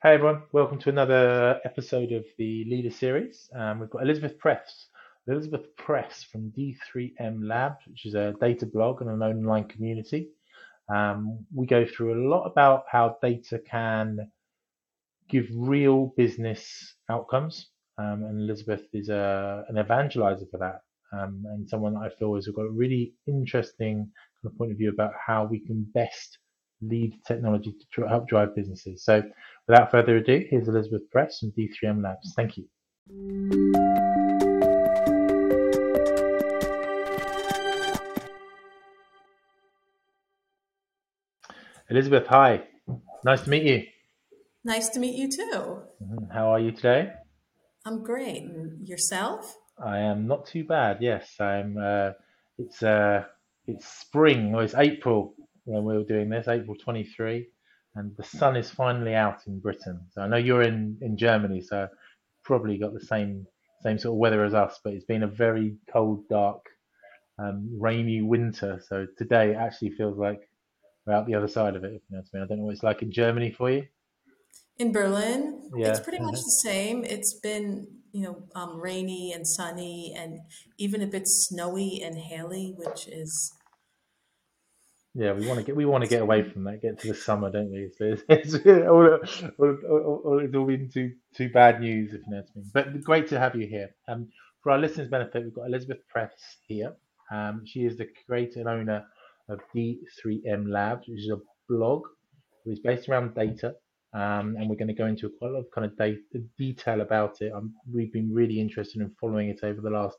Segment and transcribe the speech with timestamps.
[0.00, 3.50] Hey everyone, welcome to another episode of the Leader Series.
[3.52, 4.86] Um, we've got Elizabeth Press,
[5.26, 10.28] Elizabeth Press from D3M Labs, which is a data blog and an online community.
[10.88, 14.30] Um, we go through a lot about how data can
[15.28, 17.66] give real business outcomes,
[17.98, 22.36] um, and Elizabeth is a, an evangelizer for that, um, and someone that I feel
[22.36, 26.38] has got a really interesting kind of point of view about how we can best
[26.82, 29.02] lead technology to help drive businesses.
[29.04, 29.22] So,
[29.68, 32.32] without further ado, here's Elizabeth Press from D3M Labs.
[32.34, 32.64] Thank you.
[41.90, 42.64] Elizabeth, hi.
[43.24, 43.82] Nice to meet you.
[44.64, 45.82] Nice to meet you too.
[46.02, 46.30] Mhm.
[46.32, 47.12] How are you today?
[47.84, 48.42] I'm great.
[48.42, 49.56] And yourself?
[49.78, 50.98] I am not too bad.
[51.00, 51.76] Yes, I'm.
[51.78, 52.12] Uh,
[52.58, 53.24] it's uh,
[53.66, 57.46] it's spring or it's April when we were doing this, April 23,
[57.94, 60.00] and the sun is finally out in Britain.
[60.12, 61.88] So I know you're in in Germany, so
[62.44, 63.46] probably got the same
[63.82, 66.64] same sort of weather as us, but it's been a very cold, dark,
[67.38, 68.82] um, rainy winter.
[68.88, 70.40] So today it actually feels like
[71.06, 71.92] we're out the other side of it.
[71.92, 72.42] If you know what I mean.
[72.42, 73.86] I don't know what it's like in Germany for you.
[74.78, 77.04] In Berlin, it's pretty much the same.
[77.04, 80.38] It's been, you know, um, rainy and sunny and
[80.78, 83.52] even a bit snowy and haily, which is,
[85.14, 87.14] Yeah, we want to get we want to get away from that, get to the
[87.14, 87.90] summer, don't we?
[88.00, 88.54] It's, it's
[88.88, 89.18] all,
[89.58, 92.70] all, all, it's all been too too bad news, if you know what I mean.
[92.72, 93.90] But great to have you here.
[94.08, 94.28] Um,
[94.62, 96.32] for our listeners' benefit, we've got Elizabeth Press
[96.66, 96.94] here.
[97.32, 99.04] Um, she is the creator and owner
[99.48, 102.02] of D3M Labs, which is a blog
[102.64, 103.74] which is based around data.
[104.14, 106.20] Um, and we're going to go into quite a lot of kind of data,
[106.58, 107.52] detail about it.
[107.52, 110.16] Um, we've been really interested in following it over the last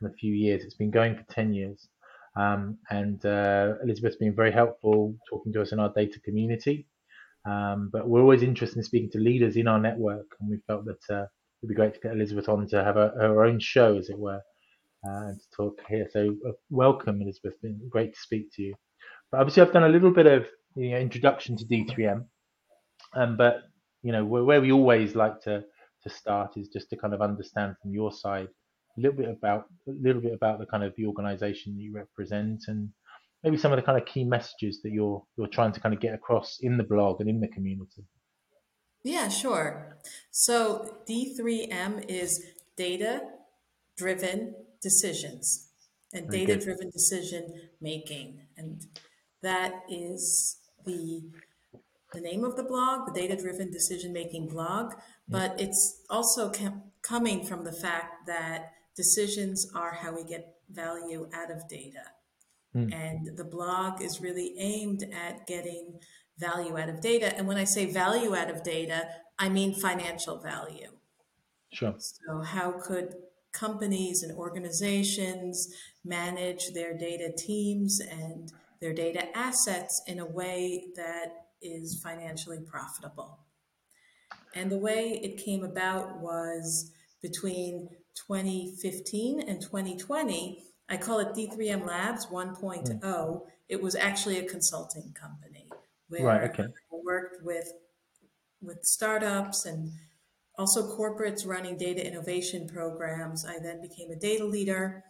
[0.00, 0.64] kind of few years.
[0.64, 1.88] It's been going for 10 years.
[2.36, 6.86] Um, and uh, Elizabeth's been very helpful talking to us in our data community.
[7.46, 10.84] Um, but we're always interested in speaking to leaders in our network, and we felt
[10.84, 11.26] that uh,
[11.62, 14.18] it'd be great to get Elizabeth on to have a, her own show, as it
[14.18, 14.40] were,
[15.06, 16.08] uh, and to talk here.
[16.12, 17.60] So, uh, welcome, Elizabeth.
[17.62, 18.74] Been great to speak to you.
[19.30, 22.24] But obviously, I've done a little bit of you know, introduction to D3M,
[23.14, 23.62] um, but
[24.02, 25.64] you know where, where we always like to
[26.02, 28.48] to start is just to kind of understand from your side
[28.96, 31.92] a little bit about a little bit about the kind of the organisation that you
[31.92, 32.90] represent and
[33.42, 36.00] maybe some of the kind of key messages that you're you're trying to kind of
[36.00, 38.04] get across in the blog and in the community.
[39.04, 39.98] yeah, sure.
[40.30, 42.44] So D3M is
[42.76, 43.22] data
[43.96, 45.70] driven decisions
[46.12, 48.40] and data driven decision making.
[48.56, 48.86] And
[49.42, 51.22] that is the
[52.12, 54.94] the name of the blog, the Data Driven Decision Making blog,
[55.28, 61.28] but it's also com- coming from the fact that decisions are how we get value
[61.32, 62.02] out of data.
[62.74, 66.00] Mm, And the blog is really aimed at getting
[66.38, 67.34] value out of data.
[67.36, 69.08] And when I say value out of data,
[69.38, 70.90] I mean financial value.
[71.72, 71.94] sure.
[71.98, 73.14] So, how could
[73.52, 75.68] companies and organizations
[76.04, 81.28] manage their data teams and their data assets in a way that
[81.62, 83.40] is financially profitable?
[84.54, 86.92] And the way it came about was
[87.22, 90.64] between 2015 and 2020.
[90.88, 92.26] I call it D3M Labs
[92.84, 93.46] Mm, 1.0.
[93.68, 95.68] It was actually a consulting company
[96.22, 96.22] right.
[96.24, 96.64] where Okay.
[96.64, 97.72] I worked with
[98.62, 99.90] with startups and
[100.58, 103.44] also corporates running data innovation programs.
[103.44, 105.04] I then became a data leader.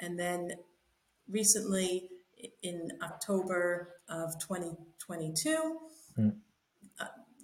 [0.00, 0.52] And then
[1.28, 2.08] recently,
[2.62, 5.78] in October of 2022,
[6.18, 6.36] Mm,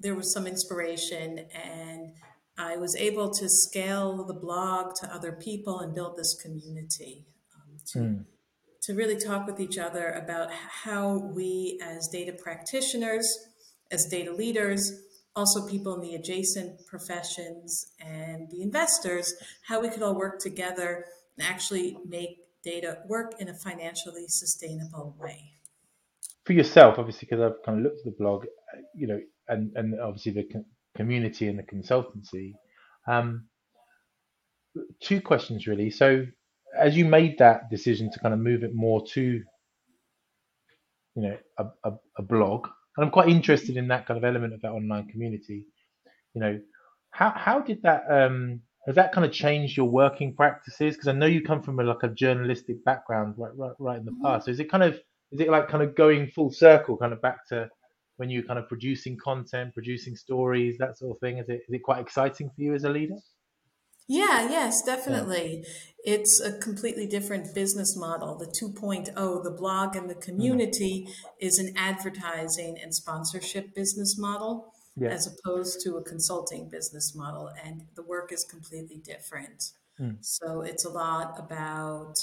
[0.00, 1.89] there was some inspiration and
[2.60, 7.25] I was able to scale the blog to other people and build this community
[7.56, 8.25] um, to mm,
[8.82, 13.26] to really talk with each other about how we, as data practitioners,
[13.91, 15.03] as data leaders,
[15.37, 19.34] also people in the adjacent professions and the investors,
[19.66, 21.04] how we could all work together
[21.37, 25.53] and actually make data work in a financially sustainable way.
[26.44, 29.72] For yourself, obviously, because I've kind of looked at the blog, uh, you know, and
[29.77, 30.65] and obviously the
[30.96, 32.53] community and the consultancy.
[33.09, 33.47] Um,
[35.00, 35.91] two questions really.
[35.91, 36.26] So,
[36.78, 39.42] as you made that decision to kind of move it more to
[41.16, 42.66] you know a, a, a blog
[42.97, 45.65] and i'm quite interested in that kind of element of that online community
[46.34, 46.60] you know
[47.12, 51.12] how how did that um has that kind of changed your working practices because i
[51.12, 54.22] know you come from a, like a journalistic background right, right right in the Mhm.
[54.24, 54.94] past so is it kind of
[55.32, 57.68] is it like kind of going full circle kind of back to
[58.20, 61.74] when you're kind of producing content producing stories that sort of thing is it is
[61.78, 63.16] it quite exciting for you as a leader
[64.06, 65.64] Yeah, yes, yeah definitely.
[66.14, 68.36] It's a completely different business model.
[68.36, 71.06] The 2.0, the blog and the mm, community,
[71.38, 74.52] is an advertising and sponsorship business model.
[74.96, 75.10] yeah.
[75.16, 77.50] as opposed to a consulting business model.
[77.64, 79.60] And the work is completely different.
[80.00, 80.16] Mm.
[80.20, 82.16] So it's a lot about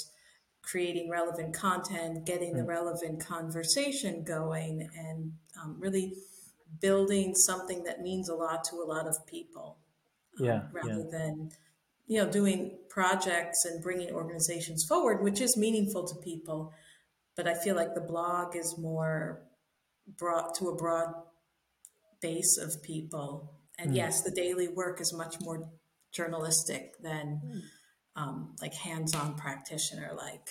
[0.62, 2.68] creating relevant content, getting the Mm.
[2.68, 6.16] relevant conversation going, and um, really
[6.80, 9.78] building something that means a lot to a lot of people.
[10.38, 11.10] um, Yeah, rather yeah.
[11.18, 11.50] than
[12.06, 16.72] you know doing projects and bringing organizations forward, which is meaningful to people.
[17.34, 19.42] But I feel like the blog is more
[20.06, 21.12] brought to a broad
[22.20, 23.54] base of people.
[23.78, 23.96] And Mm.
[23.96, 25.70] yes, the daily work is much more
[26.12, 27.62] journalistic than
[28.18, 30.48] um, like hands-on practitioner like.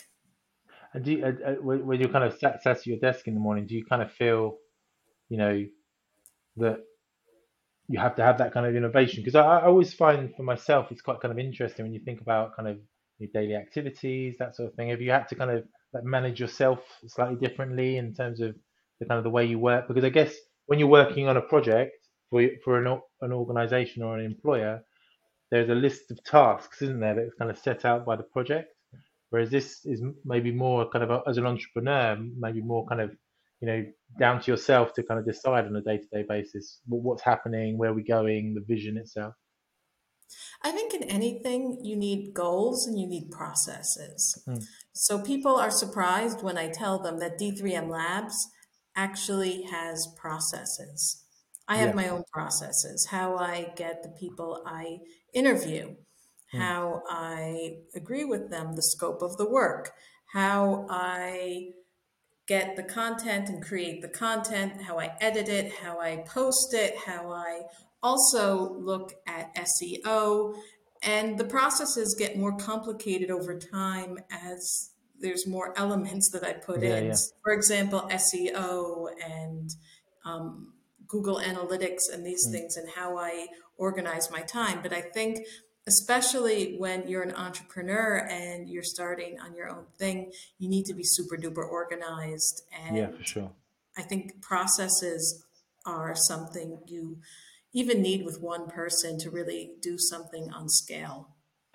[0.94, 3.34] And do you, uh, uh, when you're kind of sat, sat at your desk in
[3.34, 4.58] the morning, do you kind of feel,
[5.30, 5.66] you know,
[6.58, 6.78] that
[7.90, 9.22] you have to have that kind of innovation?
[9.22, 12.22] Because I, I always find for myself, it's quite kind of interesting when you think
[12.22, 12.78] about kind of
[13.20, 14.90] your daily activities, that sort of thing.
[14.90, 18.56] Have you had to kind of like manage yourself slightly differently in terms of
[19.00, 19.88] the kind of the way you work?
[19.88, 20.34] Because I guess
[20.68, 21.92] when you're working on a project
[22.30, 24.82] for for an an organization or an employer,
[25.52, 28.70] there's a list of tasks, isn't there, that's kind of set out by the project.
[29.30, 33.12] Whereas this is maybe more kind of a, as an entrepreneur, maybe more kind of
[33.60, 33.86] you know
[34.20, 38.06] down to yourself to kind of decide on a day-to-day basis what's happening, where we're
[38.06, 39.34] going, the vision itself.
[40.62, 44.44] I think in anything you need goals and you need processes.
[44.48, 44.66] Mm.
[44.94, 48.48] So people are surprised when I tell them that D3M Labs
[48.96, 51.24] actually has processes.
[51.68, 51.96] I have Yeah.
[51.96, 55.00] my own processes, how I get the people I
[55.38, 55.96] interview,
[56.54, 56.60] Mm.
[56.60, 59.94] how I agree with them, the scope of the work,
[60.34, 61.74] how I
[62.48, 66.96] get the content and create the content, how I edit it, how I post it,
[66.98, 67.64] how I
[68.02, 70.56] also look at SEO.
[71.04, 76.82] And the processes get more complicated over time as there's more elements that I put
[76.82, 77.06] Yeah, in.
[77.08, 77.16] yeah.
[77.44, 79.70] For example, SEO and
[80.26, 80.74] um,
[81.08, 82.52] Google Analytics and these Mm.
[82.54, 84.80] things, and how I organize my time.
[84.82, 85.46] But I think,
[85.88, 90.94] especially when you're an entrepreneur and you're starting on your own thing, you need to
[90.94, 92.64] be super duper organized.
[92.92, 93.52] Yeah, for And sure.
[93.98, 95.44] I think processes
[95.86, 97.18] are something you
[97.74, 101.30] even need with one person to really do something on scale.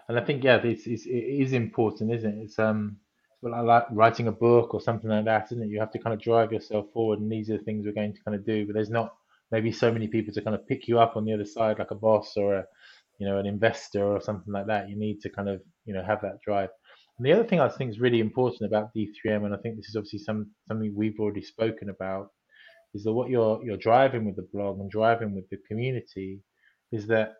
[0.08, 2.42] And I think yeah, it's, it's it is important, isn't it?
[2.42, 2.98] It's um,
[3.40, 5.68] well, I like writing a book or something like that, isn't it?
[5.68, 8.14] You have to kind of drive yourself forward, and these are the things we're going
[8.14, 8.66] to kind of do.
[8.66, 9.14] But there's not
[9.52, 11.92] maybe so many people to kind of pick you up on the other side, like
[11.92, 12.64] a boss or a,
[13.18, 14.88] you know, an investor or something like that.
[14.88, 16.70] You need to kind of you know have that drive.
[17.18, 19.88] And the other thing I think is really important about D3M, and I think this
[19.88, 22.28] is obviously some something we've already spoken about,
[22.94, 26.40] is that what you're you're driving with the blog and driving with the community
[26.90, 27.34] is that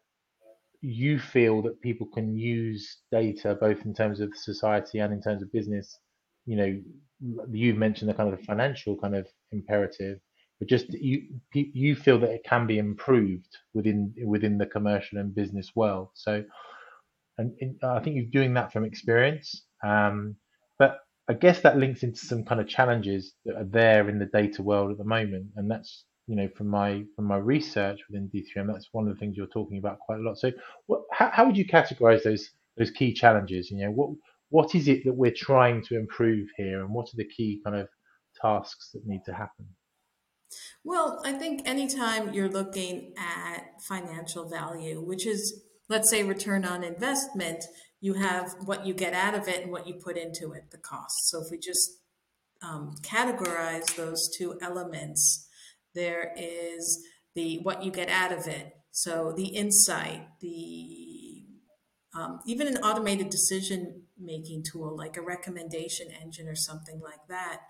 [0.81, 5.41] you feel that people can use data both in terms of society and in terms
[5.41, 5.99] of business
[6.44, 6.81] you know
[7.53, 10.19] you've mentioned the kind of financial kind of imperative
[10.62, 11.23] but just you
[11.53, 16.11] you feel that it can be improved within within the commercial and business world.
[16.14, 16.44] So
[17.37, 19.64] and, I think you're doing that from experience.
[19.85, 20.37] Um,
[20.79, 20.99] but
[21.29, 24.62] I guess that links into some kind of challenges that are there in the data
[24.62, 25.47] world at the moment.
[25.56, 29.19] And that's you know from my from my research within D3M that's one of the
[29.19, 30.38] things you're talking about quite a lot.
[30.38, 30.53] So
[30.87, 32.49] what, how, how would you categorize those
[32.79, 33.69] those key challenges?
[33.69, 34.11] You know, what
[34.50, 37.75] what is it that we're trying to improve here, and what are the key kind
[37.75, 37.88] of
[38.41, 39.67] tasks that need to happen?
[40.85, 46.85] Well, I think anytime you're looking at financial value, which is, let's say, return on
[46.85, 47.65] investment,
[48.01, 50.79] you have what you get out of it and what you put into it, the
[50.79, 51.29] cost.
[51.29, 51.91] So if we just
[52.63, 55.49] um, categorize those two elements,
[55.94, 57.05] there is
[57.35, 58.73] the what you get out of it.
[58.91, 61.44] So the insight, the
[62.15, 67.63] um, even an automated decision making tool like a recommendation engine or something like that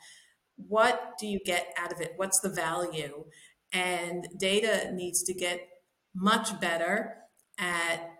[0.57, 2.13] what do you get out of it?
[2.17, 3.25] What's the value?
[3.73, 5.61] And data needs to get
[6.15, 7.17] much better
[7.59, 8.11] at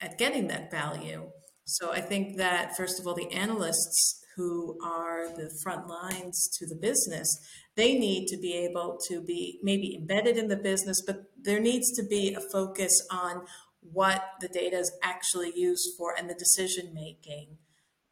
[0.00, 1.30] at getting that value.
[1.64, 6.66] So I think that first of all, the analysts who are the front lines to
[6.66, 7.38] the business,
[7.76, 11.92] they need to be able to be maybe embedded in the business, but there needs
[11.92, 13.42] to be a focus on
[13.80, 17.58] what the data is actually used for and the decision making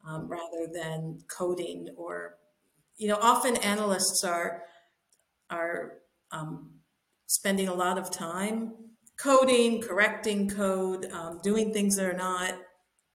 [0.07, 2.35] um, rather than coding or
[3.03, 4.63] you know, often analysts are
[5.49, 5.95] are
[6.31, 6.71] um,
[7.27, 8.71] spending a lot of time
[9.19, 12.53] coding, correcting code, um, doing things that are not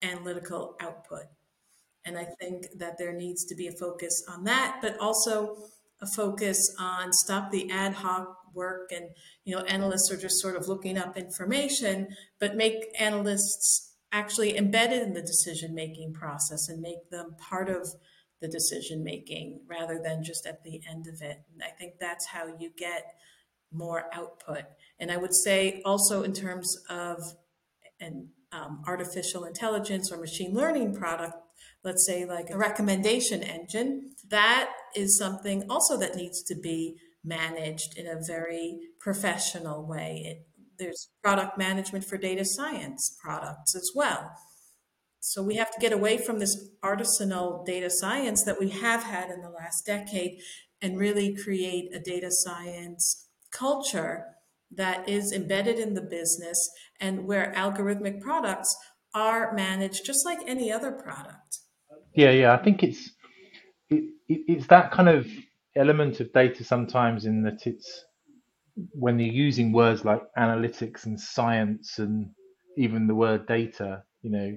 [0.03, 1.23] analytical output.
[2.05, 5.57] And I think that there needs to be a focus on that, but also
[6.01, 9.09] a focus on stop the ad hoc work and
[9.43, 15.01] you know analysts are just sort of looking up information, but make analysts actually embedded
[15.01, 17.87] in the decision making process and make them part of
[18.41, 21.41] the decision making rather than just at the end of it.
[21.53, 23.03] And I think that's how you get
[23.71, 24.63] more output.
[24.99, 27.21] And I would say also in terms of
[27.99, 31.35] an um, artificial intelligence or machine learning product,
[31.83, 37.97] let's say like a recommendation engine, that is something also that needs to be managed
[37.97, 40.23] in a very professional way.
[40.25, 44.31] It, there's product management for data science products as well.
[45.19, 49.29] So we have to get away from this artisanal data science that we have had
[49.29, 50.39] in the last decade
[50.81, 54.25] and really create a data science culture
[54.71, 58.75] that is embedded in the business and where algorithmic products
[59.13, 61.59] are managed just like any other product.
[62.13, 62.53] Yeah, yeah.
[62.53, 63.11] I think it's
[63.89, 65.27] it, it, it's that kind of
[65.75, 68.05] element of data sometimes in that it's
[68.93, 72.29] when you're using words like analytics and science and
[72.77, 74.55] even the word data, you know,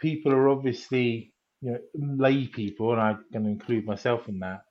[0.00, 4.62] people are obviously you know lay people, and I'm going to include myself in that.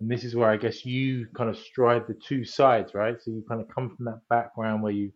[0.00, 3.16] And this is where I guess you kind of stride the two sides, right?
[3.22, 5.12] So you kind of come from that background where you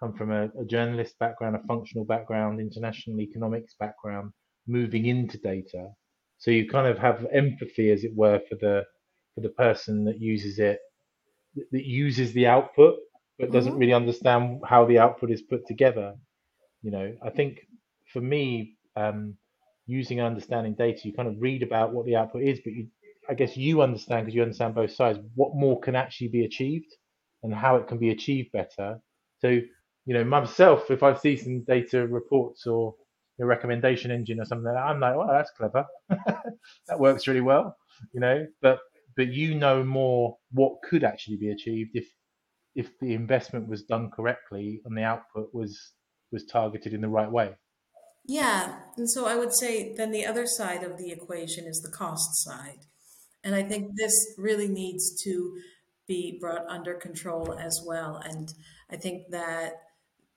[0.00, 4.32] come from a, a journalist background, a functional background, international economics background,
[4.66, 5.90] moving into data.
[6.38, 8.84] So you kind of have empathy, as it were, for the
[9.34, 10.80] for the person that uses it,
[11.72, 12.96] that uses the output,
[13.38, 16.14] but doesn't hmm really understand how the output is put together.
[16.82, 17.60] You know, I think
[18.12, 19.34] for me, um,
[19.86, 22.88] using and understanding data, you kind of read about what the output is, but you,
[23.28, 26.92] I guess you understand because you understand both sides what more can actually be achieved
[27.42, 29.00] and how it can be achieved better.
[29.40, 32.94] So, you know, myself, if I see some data reports or
[33.40, 35.84] a recommendation engine or something like that, I'm like, oh, that's clever.
[36.08, 37.76] that works really well,
[38.12, 38.46] you know.
[38.62, 38.80] But
[39.16, 42.06] but you know more what could actually be achieved if
[42.74, 45.92] if the investment was done correctly and the output was
[46.32, 47.54] was targeted in the right way.
[48.26, 48.76] Yeah.
[48.96, 52.28] And so I would say then the other side of the equation is the cost
[52.44, 52.86] side.
[53.44, 55.56] And I think this really needs to
[56.08, 58.20] be brought under control as well.
[58.24, 58.48] And
[58.90, 59.74] I think that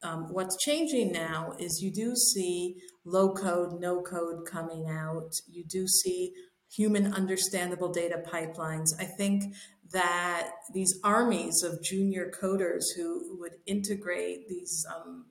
[0.03, 5.31] um, what's changing now is you do see low code, no code coming out.
[5.48, 6.34] You do see
[6.72, 8.89] human understandable data pipelines.
[9.00, 9.55] I think
[9.91, 15.25] that these armies of junior coders who would integrate these um,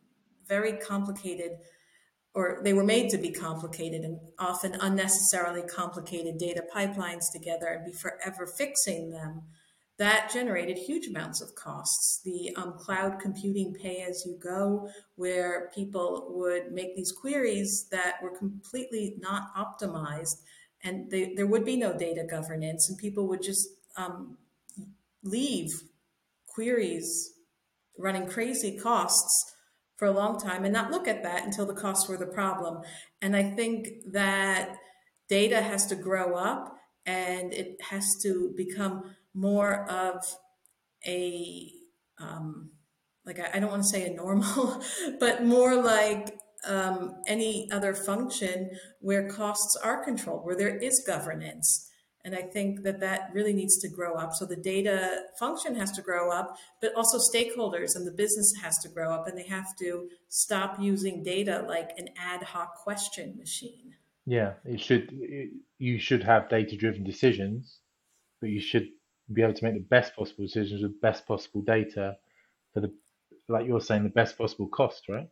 [0.49, 1.53] very complicated
[2.38, 7.85] or they were made to be complicated and often unnecessarily complicated data pipelines together and
[7.85, 9.42] be forever fixing them,
[9.99, 12.21] that generated huge amounts of costs.
[12.25, 18.23] The um, cloud computing pay as you go, where people would make these queries that
[18.23, 20.37] were completely not optimized,
[20.85, 23.66] and they, there would be no data governance, and people would just
[23.97, 24.38] um,
[25.25, 25.73] leave
[26.47, 27.33] queries
[27.99, 29.57] running crazy costs
[29.99, 32.83] for a long time and not look at that until the costs were the problem.
[33.21, 34.76] And I think that
[35.28, 40.25] data has to grow up and it has to become more of
[41.07, 41.71] a
[42.21, 42.71] um,
[43.25, 44.83] like I, don't want to say a normal,
[45.21, 46.35] but more like
[46.67, 51.88] um, any other function where costs are controlled, where there is governance.
[52.28, 54.35] And I think that that really needs to grow up.
[54.35, 58.76] So the data function has to grow up, but also stakeholders and the business has
[58.80, 63.35] to grow up and they have to stop using data like an ad hoc question
[63.38, 63.94] machine.
[64.26, 65.08] Yeah, it should.
[65.11, 67.78] It, you should have data-driven decisions,
[68.42, 68.88] but you should
[69.32, 72.18] be able to make the best possible decisions with best possible data
[72.75, 72.92] for the,
[73.49, 75.30] like you're saying, the best possible cost, right?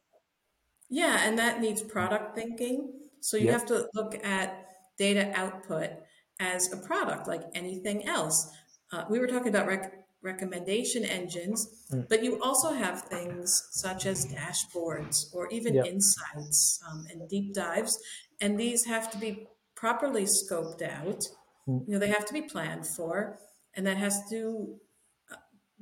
[0.88, 2.90] Yeah, and that needs product thinking.
[3.20, 3.52] So you Yep.
[3.52, 5.90] have to look at data output
[6.40, 8.50] as a product like anything else.
[8.92, 12.08] Uh, we were talking about rec- recommendation engines, Mm.
[12.08, 15.86] but you also have things such as dashboards or even Yep.
[15.86, 17.98] insights um, and deep dives,
[18.40, 21.28] and these have to be properly scoped out.
[21.68, 21.86] Mm.
[21.86, 23.38] You know, they have to be planned for,
[23.74, 24.80] and that has to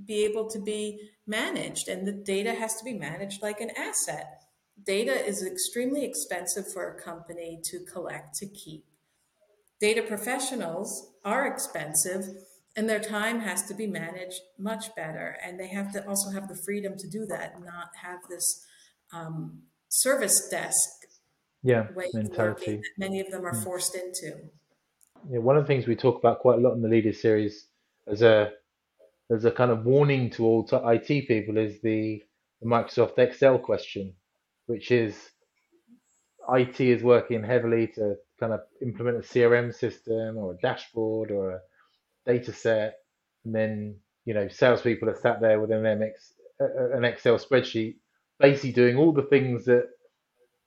[0.05, 4.43] be able to be managed, and the data has to be managed like an asset.
[4.83, 8.85] Data is extremely expensive for a company to collect, to keep.
[9.81, 12.27] Data professionals are expensive,
[12.77, 15.37] and their time has to be managed much better.
[15.45, 18.65] And they have to also have the freedom to do that, not have this
[19.13, 20.89] um, service desk
[21.63, 21.89] Yeah.
[22.13, 22.77] Mentality.
[22.77, 23.65] that many of them are Mm.
[23.65, 24.51] forced into.
[25.31, 25.39] Yeah.
[25.39, 27.69] One of the things we talk about quite a lot in the Leaders series
[28.07, 28.53] as a
[29.31, 32.23] as a kind of warning to all IT people is the,
[32.61, 34.15] the Microsoft Excel question,
[34.67, 35.31] which is
[36.51, 41.51] IT is working heavily to kind of implement a CRM system or a dashboard or
[41.53, 41.61] a
[42.27, 42.99] data set,
[43.45, 46.13] and then you know salespeople are sat there with an MX,
[46.97, 47.97] an Excel spreadsheet,
[48.41, 49.89] basically doing all the things that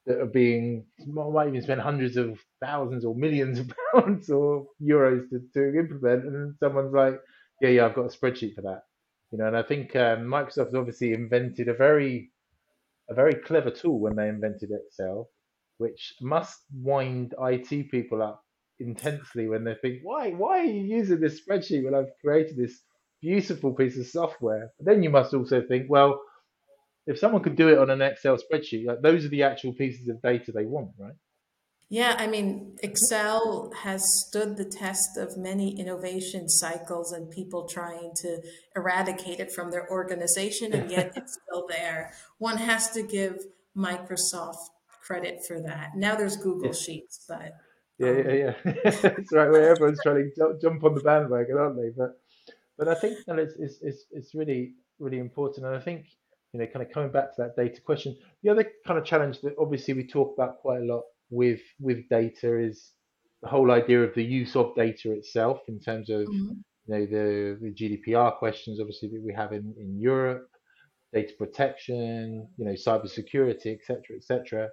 [0.05, 5.29] that are being might even spend hundreds of thousands or millions of pounds or euros
[5.29, 7.19] to, to implement, and someone's like,
[7.61, 8.83] yeah, yeah, I've got a spreadsheet for that.
[9.31, 12.31] You know, and I think um, Microsoft obviously invented a very
[13.09, 15.29] a very clever tool when they invented Excel,
[15.77, 18.43] which must wind IT people up
[18.79, 22.81] intensely when they think, why why are you using this spreadsheet when I've created this
[23.21, 24.71] beautiful piece of software?
[24.77, 26.21] But then you must also think, well,
[27.05, 30.07] if someone could do it on an Excel spreadsheet, like those are the actual pieces
[30.09, 31.15] of data they want, right?
[31.89, 38.11] Yeah, I mean, Excel has stood the test of many innovation cycles and people trying
[38.23, 38.41] to
[38.75, 42.11] eradicate it from their organization, and yet it's still there.
[42.39, 43.37] One has to give
[43.75, 44.67] Microsoft
[45.07, 45.91] credit for that.
[45.95, 47.53] Now there's Google Yeah, Sheets, but
[47.97, 48.53] yeah, yeah, um, yeah.
[49.19, 51.89] It's right where everyone's trying to jump, on the bandwagon, aren't they?
[51.97, 52.11] But
[52.77, 56.05] but I think that it's, it's it's it's really really important, and I think
[56.53, 59.41] you know, kind of coming back to that data question, the other kind of challenge
[59.41, 62.93] that obviously we talk about quite a lot with with data is
[63.41, 66.55] the whole idea of the use of data itself in terms of Mhm.
[66.85, 70.49] you know the the GDPR questions obviously that we have in in Europe,
[71.13, 74.69] data protection, you know, cyber security, et cetera, et cetera.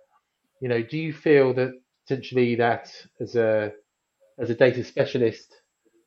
[0.60, 1.72] You know, do you feel that
[2.06, 3.72] potentially that as a
[4.38, 5.54] as a data specialist,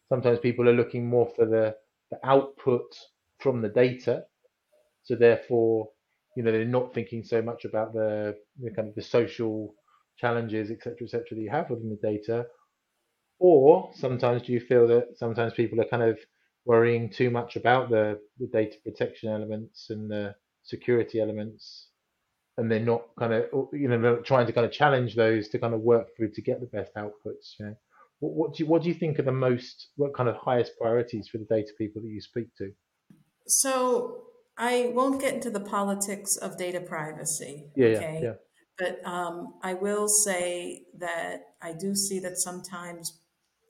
[0.09, 1.75] sometimes people are looking more for the,
[2.11, 2.93] the output
[3.39, 4.23] from the data.
[5.03, 5.89] So therefore,
[6.35, 9.73] you know, they're not thinking so much about the, the kind of the social
[10.17, 12.47] challenges, et cetera, et cetera, that you have within the data.
[13.39, 16.19] Or sometimes do you feel that sometimes people are kind of
[16.65, 21.89] worrying too much about the, the data protection elements and the security elements,
[22.57, 25.73] and they're not kind of, you know, trying to kind of challenge those to kind
[25.73, 27.75] of work through to get the best outputs, you know?
[28.19, 30.71] What, what do you, what do you think are the most, what kind of highest
[30.79, 32.71] priorities for the data people that you speak to?
[33.45, 34.23] So
[34.57, 38.33] I won't get into the politics of data privacy, Yeah, yeah, yeah,
[38.79, 43.21] But um, I will say that I do see that sometimes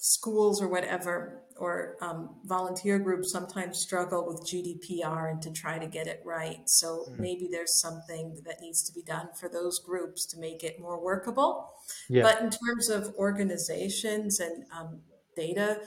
[0.08, 5.88] schools or whatever, or um, volunteer groups sometimes struggle with GDPR and to try to
[5.88, 6.60] get it right.
[6.66, 10.64] So mm, maybe there's something that needs to be done for those groups to make
[10.64, 11.74] it more workable.
[12.08, 15.02] yeah, But in terms of organizations and um,
[15.36, 15.82] data,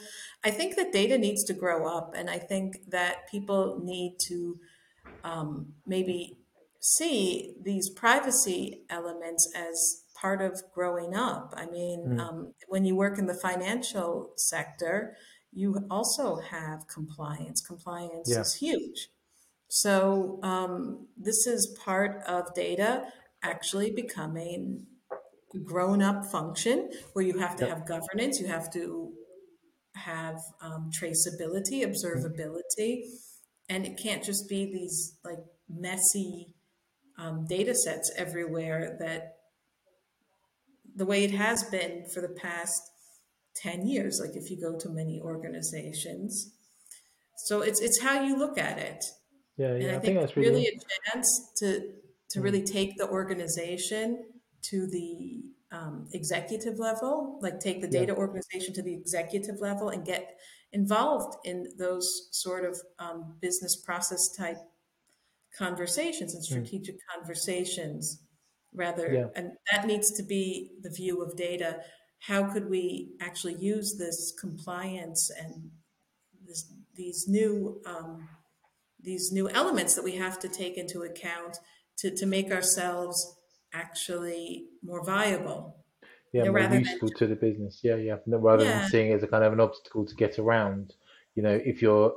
[0.44, 4.59] I think that data needs to grow up, and I think that people need to
[5.24, 6.37] um, maybe
[6.80, 11.54] see these privacy elements as part of growing up.
[11.56, 15.16] I mean, mm, um, when you work in the financial sector,
[15.52, 17.61] you also have compliance.
[17.61, 19.09] Compliance yeah, is huge.
[19.68, 23.04] So, um, this is part of data
[23.42, 24.87] actually becoming
[25.54, 29.12] a grown up function where you have to yep, have governance, you have to
[29.94, 33.02] have um, traceability, mm, observability,
[33.68, 36.54] and it can't just be these like messy
[37.18, 39.39] um, data sets everywhere that
[40.96, 42.83] the way it has been for the past
[43.57, 46.55] 10 years like if you go to many organizations.
[47.37, 49.05] So it's it's how you look at it.
[49.57, 49.92] Yeah, and yeah.
[49.92, 51.81] i I think think that's it's really really, a chance to
[52.31, 54.24] to mm, really take the organization
[54.62, 59.90] to the um, executive level like take the yeah, data organization to the executive level
[59.90, 60.37] and get
[60.72, 64.59] involved in those sort of um, business process type
[65.57, 68.22] conversations and mm, strategic conversations
[68.74, 71.80] rather yeah, and that needs to be the view of data
[72.20, 75.70] how could we actually use this compliance and
[76.46, 78.28] this, these new um,
[79.02, 81.56] these new elements that we have to take into account
[81.96, 83.37] to, to make ourselves
[83.72, 85.80] actually more viable
[86.33, 86.44] yeah.
[86.44, 87.80] More rather than useful to the business.
[87.83, 88.16] Yeah, yeah.
[88.26, 90.94] No, rather than seeing it as a kind of an obstacle to get around.
[91.35, 92.14] You know, if you're,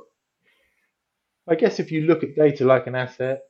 [1.48, 3.42] I guess, if you look at data like an asset,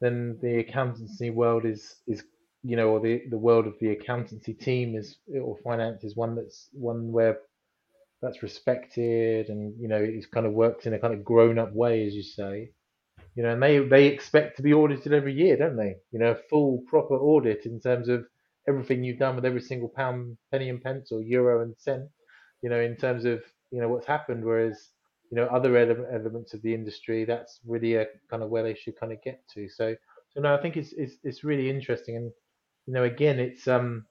[0.00, 2.22] then the accountancy world is is
[2.62, 6.36] you know, or the the world of the accountancy team is or finance is one
[6.36, 7.38] that's one where
[8.22, 11.72] that's respected and you know it's kind of worked in a kind of grown up
[11.74, 12.70] way, as you say.
[13.34, 15.96] You know, and they they expect to be audited every year, don't they?
[16.12, 18.26] You know, a full proper audit in terms of
[18.68, 22.08] everything you've done with every single pound, penny and pence, or euro and cent.
[22.62, 24.44] You know, in terms of you know what's happened.
[24.44, 24.90] Whereas
[25.30, 28.74] you know other ele- elements of the industry, that's really a kind of where they
[28.74, 29.68] should kind of get to.
[29.68, 29.96] So
[30.30, 32.32] so no, I think it's it's it's really interesting, and
[32.86, 34.06] you know again, it's um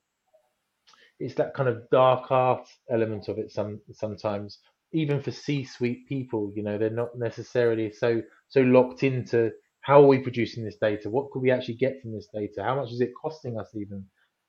[1.19, 4.59] it's that kind of dark art element of it some sometimes.
[4.91, 9.51] Even for c-suite people you know they're not necessarily so so locked into
[9.81, 11.09] how are we producing this data?
[11.09, 12.63] What could we actually get from this data?
[12.63, 14.05] How much is it costing us even?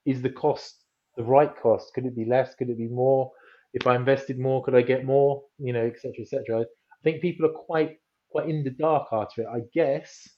[0.07, 0.85] Is the cost
[1.17, 1.93] the right cost?
[1.95, 2.55] Could it be less?
[2.55, 3.31] Could it be more?
[3.73, 5.43] If i invested more could i get more?
[5.59, 6.65] You know etc etc i
[7.05, 7.99] think people are quite
[8.31, 10.29] quite in the dark art of it i guess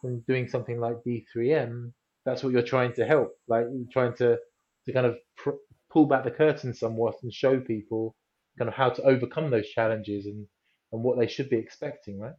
[0.00, 1.92] from doing something like d3m
[2.24, 4.38] that's what you're trying to help like you're trying to
[4.86, 8.14] to kind of pr- pull back the curtain somewhat and show people
[8.58, 10.46] kind of how to overcome those challenges and
[10.92, 12.34] and what they should be expecting, right?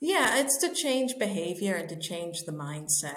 [0.00, 3.14] Yeah, it's to change behavior and to change the mindset.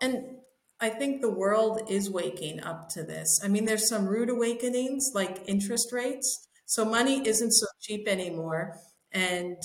[0.00, 0.38] And
[0.80, 3.40] I think the world is waking up to this.
[3.44, 6.48] I mean, there's some rude awakenings like interest rates.
[6.66, 8.76] So money isn't so cheap anymore.
[9.12, 9.56] And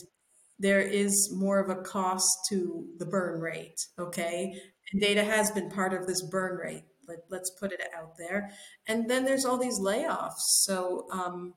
[0.60, 3.80] there is more of a cost to the burn rate.
[3.98, 4.54] Okay.
[4.92, 6.84] And data has been part of this burn rate.
[7.08, 8.52] Let, let's put it out there.
[8.88, 10.40] And then there's all these layoffs.
[10.40, 11.54] So, um,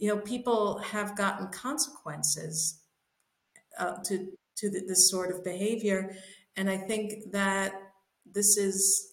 [0.00, 2.80] you know, people have gotten consequences
[3.78, 6.16] uh, to to the, this sort of behavior,
[6.56, 7.72] and I think that
[8.26, 9.04] this is.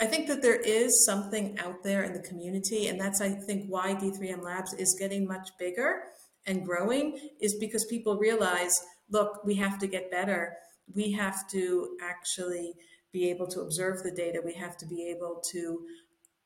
[0.00, 3.66] I think that there is something out there in the community, and that's I think
[3.68, 6.02] why D3M Labs is getting much bigger
[6.46, 8.72] and growing is because people realize,
[9.10, 10.56] look, we have to get better.
[10.92, 12.74] We have to actually
[13.12, 14.40] be able to observe the data.
[14.44, 15.86] We have to be able to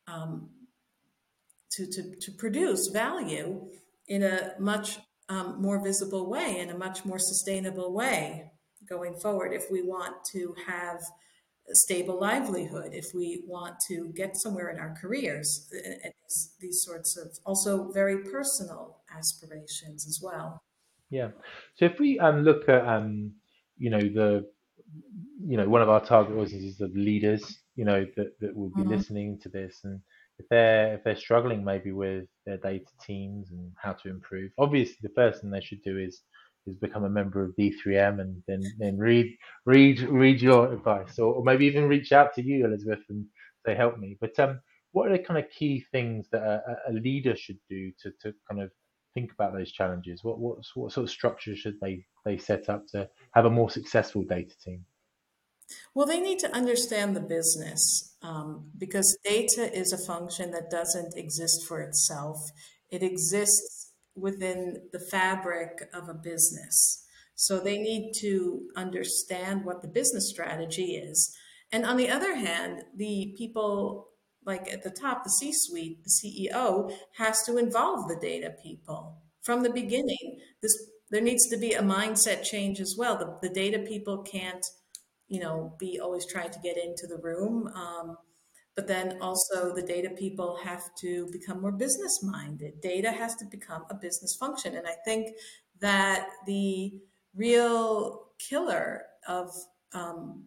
[0.07, 0.51] um,
[1.73, 3.69] to, to, to produce value
[4.07, 4.99] in a much
[5.29, 8.51] um, more visible way, in a much more sustainable way
[8.89, 11.01] going forward if we want to have
[11.71, 17.19] a stable livelihood, if we want to get somewhere in our careers, these, these sorts
[17.19, 20.63] of also very personal aspirations as well.
[21.11, 21.31] Yeah.
[21.77, 23.33] So if we um, look at um,
[23.79, 24.47] you know the
[25.47, 28.71] you know one of our target audiences is the leaders you know that, that will
[28.71, 28.89] be Mhm.
[28.89, 30.01] listening to this and
[30.39, 34.97] if they're if they're struggling maybe with their data teams and how to improve obviously
[35.03, 36.23] the first thing they should do is
[36.67, 39.27] is become a member of D3M and then then read
[39.67, 43.25] read read your advice or, or maybe even reach out to you Elizabeth and
[43.67, 44.61] say help me but um
[44.93, 48.35] what are the kind of key things that a, a leader should do to, to
[48.51, 48.71] kind of
[49.19, 52.87] think about those challenges what what, what sort of structure should they they set up
[52.87, 54.85] to have a more successful data team
[55.95, 61.17] Well, they need to understand the business um, because data is a function that doesn't
[61.17, 62.39] exist for itself.
[62.91, 67.05] It exists within the fabric of a business.
[67.35, 71.37] So they need to understand what the business strategy is.
[71.71, 74.08] And on the other hand, the people
[74.49, 79.23] like at the top, the C suite, the CEO, has to involve the data people
[79.43, 80.41] from the beginning.
[80.61, 80.77] This
[81.11, 83.17] there needs to be a mindset change as well.
[83.17, 84.65] The, the data people can't
[85.29, 87.69] you know, be always trying to get into the room.
[87.75, 88.17] Um,
[88.75, 92.81] but then also the data people have to become more business minded.
[92.81, 94.75] Data has to become a business function.
[94.75, 95.37] And I think
[95.81, 96.93] that the
[97.35, 99.51] real killer of,
[99.93, 100.45] um,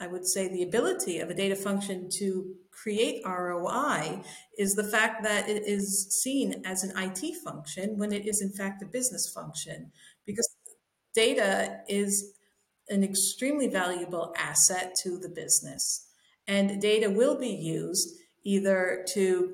[0.00, 4.22] I would say, the ability of a data function to create ROI
[4.58, 8.50] is the fact that it is seen as an IT function when it is, in
[8.50, 9.92] fact, a business function.
[10.26, 10.48] Because
[11.14, 12.32] data is
[12.88, 16.06] an extremely valuable asset to the business.
[16.46, 18.08] And data will be used
[18.42, 19.52] either to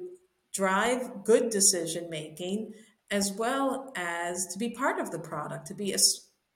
[0.55, 2.73] drive good decision making
[3.11, 5.99] as well as to be part of the product, to be a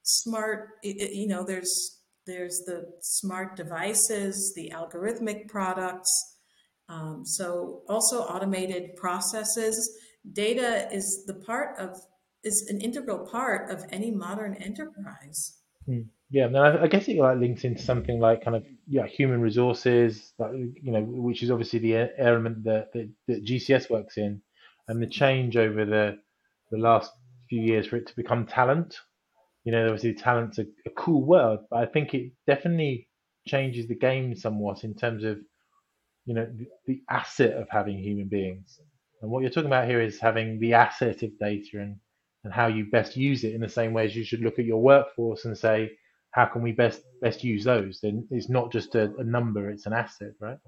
[0.03, 6.11] smart, you know, there's there's the smart devices, the algorithmic products,
[6.89, 9.99] um, so also automated processes.
[10.33, 11.97] Data is the part of
[12.43, 15.59] is an integral part of any modern enterprise.
[15.89, 16.07] Mm.
[16.31, 19.41] Yeah, no, I, I guess it like links into something like kind of yeah, human
[19.41, 24.41] resources, like you know, which is obviously the element that, that that GCS works in,
[24.89, 26.19] and the change over the
[26.71, 27.13] the last
[27.49, 29.01] few years for it to become talent.
[29.65, 33.09] You know, obviously talent's a, a cool word, but I think it definitely
[33.47, 35.39] changes the game somewhat in terms of
[36.25, 38.79] you know the, the asset of having human beings.
[39.23, 41.97] And what you're talking about here is having the asset of data and
[42.45, 44.65] and how you best use it in the same way as you should look at
[44.65, 45.91] your workforce and say
[46.33, 49.87] how can we best best use those then it's not just a, a number it's
[49.87, 50.59] an asset right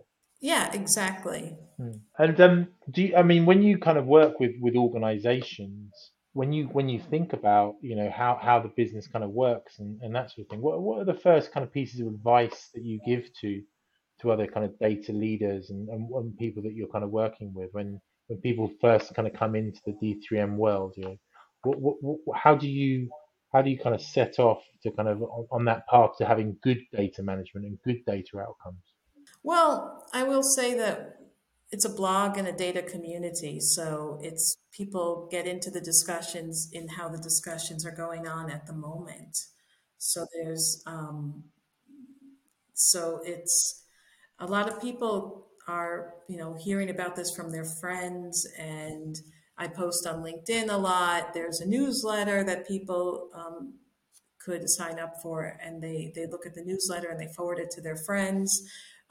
[0.41, 1.57] Yeah, exactly.
[1.79, 1.93] Hmm.
[2.19, 6.53] and um do you, i mean when you kind of work with with organizations when
[6.53, 10.01] you when you think about you know how how the business kind of works and,
[10.03, 12.71] and that sort of thing what, what are the first kind of pieces of advice
[12.75, 13.63] that you give to
[14.21, 17.53] to other kind of data leaders and, and, and people that you're kind of working
[17.55, 21.17] with when when people first kind of come into the D3M world you know
[21.65, 23.09] what, what, what, how do you
[23.53, 26.25] how do you kind of set off to kind of on, on that path to
[26.25, 28.83] having good data management and good data outcomes?
[29.43, 31.17] Well, I will say that
[31.73, 36.87] it's a blog and a data community, so it's people get into the discussions in
[36.87, 39.37] how the discussions are going on at the moment.
[39.99, 41.45] So there's um,
[42.75, 43.85] so it's
[44.39, 49.17] a lot of people are you know hearing about this from their friends and
[49.57, 51.35] I post on LinkedIn a lot.
[51.35, 53.75] There's a newsletter that people um,
[54.45, 57.71] could sign up for, and they they look at the newsletter and they forward it
[57.73, 58.51] to their friends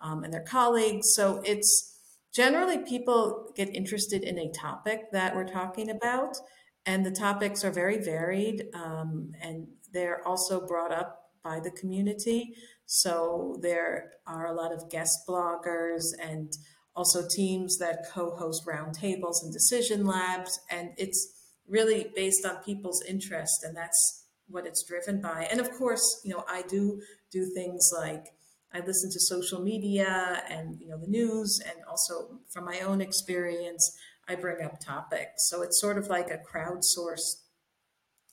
[0.01, 1.13] um, and their colleagues.
[1.13, 1.90] So it's
[2.33, 6.37] generally people get interested in a topic that we're talking about,
[6.85, 12.53] and the topics are very varied, um, and they're also brought up by the community.
[12.85, 16.51] So there are a lot of guest bloggers and
[16.95, 21.33] also teams that co-host roundtables and decision labs, and it's
[21.67, 25.47] really based on people's interest, and that's what it's driven by.
[25.49, 28.25] And of course, you know, I do do things like
[28.73, 33.01] I listen to social media and you know the news, and also from my own
[33.01, 35.49] experience, I bring up topics.
[35.49, 37.41] So it's sort of like a crowdsourced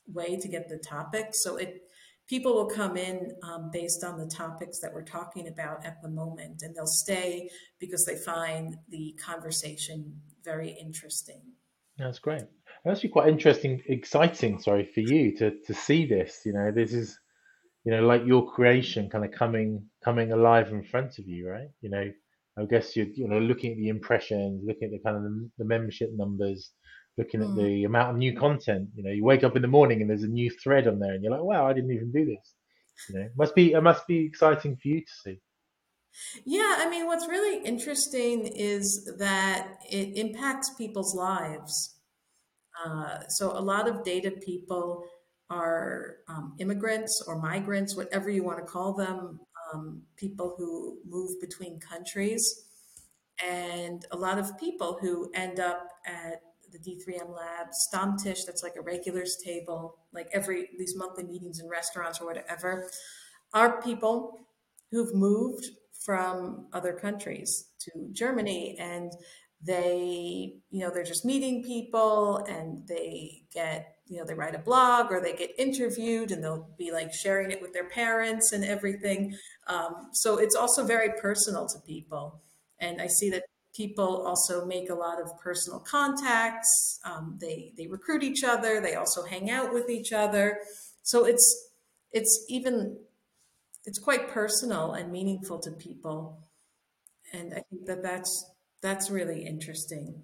[0.07, 1.43] way to get the topics.
[1.43, 1.81] So it
[2.27, 6.09] people will come in um, based on the topics that we're talking about at the
[6.09, 7.49] moment, and they'll stay
[7.79, 11.41] because they find the conversation very interesting.
[11.97, 12.43] That's great.
[12.85, 14.59] That's quite interesting, exciting.
[14.61, 16.41] Sorry for you to to see this.
[16.45, 17.19] You know, this is
[17.89, 21.69] you know like your creation kind of coming coming alive in front of you, right?
[21.81, 22.11] You know,
[22.57, 25.51] I guess you're you know looking at the impressions, looking at the kind of the,
[25.59, 26.73] the membership numbers,
[27.17, 27.55] looking at Mm.
[27.55, 28.89] the amount of new content.
[28.95, 31.13] You know, you wake up in the morning and there's a new thread on there,
[31.13, 32.55] and you're like, wow, I didn't even do this.
[33.07, 35.41] You know, it must be it must be exciting for you to see.
[36.45, 41.99] Yeah, I mean, what's really interesting is that it impacts people's lives.
[42.85, 45.05] Uh, so a lot of data people
[45.49, 49.39] are um, immigrants or migrants, whatever you want to call them,
[49.73, 52.65] um, people who move between countries,
[53.45, 58.75] and a lot of people who end up at the D3M lab, Stammtisch, that's like
[58.77, 62.89] a regulars table, like every these monthly meetings in restaurants or whatever,
[63.53, 64.39] are people
[64.91, 65.65] who've moved
[65.99, 68.77] from other countries to Germany.
[68.79, 69.11] And
[69.61, 74.59] they, you know, they're just meeting people and they get, you know, they write a
[74.59, 78.65] blog or they get interviewed and they'll be like sharing it with their parents and
[78.65, 79.35] everything.
[79.67, 82.41] Um, so it's also very personal to people.
[82.79, 83.43] And I see that
[83.75, 86.99] people also make a lot of personal contacts.
[87.05, 88.81] Um, they, they recruit each other.
[88.81, 90.59] They also hang out with each other.
[91.03, 91.69] So it's,
[92.11, 92.97] it's even
[93.85, 96.47] it's quite personal and meaningful to people
[97.33, 100.21] and i think that that's that's really interesting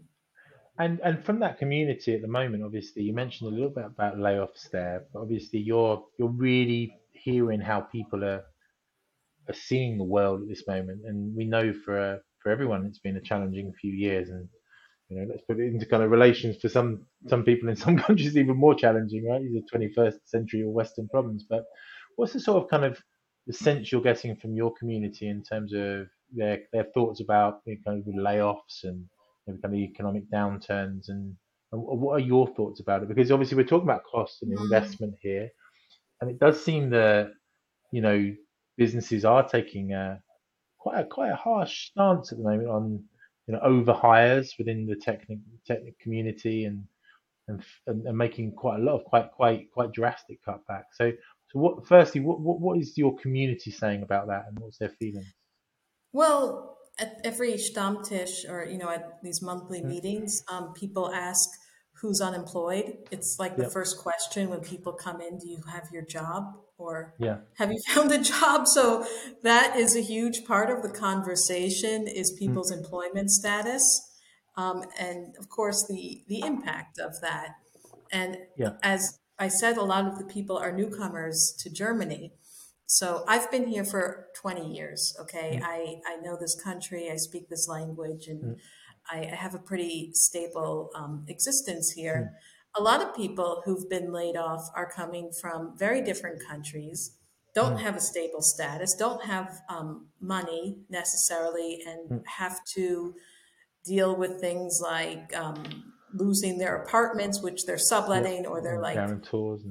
[0.77, 4.17] And and from that community at the moment, obviously, you mentioned a little bit about
[4.17, 8.43] layoffs there, but obviously, you're you're really hearing how people are
[9.47, 12.99] are seeing the world at this moment, and we know for uh, for everyone it's
[12.99, 14.49] been a challenging few years, and
[15.09, 17.97] you know let's put it into kind of relations for some some people in some
[17.97, 19.41] countries even more challenging, right?
[19.41, 21.63] These are 21st century or Western problems, but
[22.17, 23.01] what's the sort of kind of
[23.47, 27.75] the sense you're getting from your community in terms of their their thoughts about you
[27.75, 29.05] know, kind of layoffs and
[29.47, 31.35] maybe kind of economic downturns and,
[31.71, 33.09] and what are your thoughts about it?
[33.09, 34.61] Because obviously we're talking about cost and Mm.
[34.63, 35.49] investment here,
[36.21, 37.31] and it does seem that
[37.91, 38.33] you know
[38.77, 40.21] businesses are taking a
[40.79, 43.03] quite a quite a harsh stance at the moment on
[43.47, 46.85] you know over hires within the technic technic community and
[47.47, 50.93] and, and and making quite a lot of quite quite quite drastic cutbacks.
[50.93, 51.11] So
[51.51, 54.89] so what firstly what, what what is your community saying about that and what's their
[54.89, 55.33] feelings?
[56.13, 61.49] well at every stammtisch or you know at these monthly Mm, meetings um, people ask
[62.01, 63.71] who's unemployed it's like the Yep.
[63.71, 66.43] first question when people come in do you have your job
[66.77, 67.39] or Yeah.
[67.55, 69.05] have you found a job so
[69.43, 73.83] that is a huge part of the conversation is Mm, people's employment status
[74.57, 77.49] um, and of course the the impact of that
[78.11, 78.77] And Yeah.
[78.83, 82.33] as I said, a lot of the people are newcomers to Germany.
[82.87, 85.15] So I've been here for 20 years.
[85.21, 85.59] Okay.
[85.61, 88.55] Mm, I, I know this country, I speak this language, and mm,
[89.09, 92.33] I, I have a pretty stable um, existence mm, here.
[92.77, 97.17] A lot of people who've been laid off are coming from very different countries,
[97.55, 102.23] don't mm, have a stable status, don't have um, money necessarily, and mm.
[102.27, 103.15] have to
[103.85, 105.63] deal with things like um,
[106.13, 108.97] losing their apartments, which they're subletting, or they're like